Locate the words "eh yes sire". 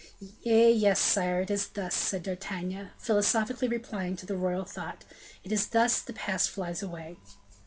0.43-1.41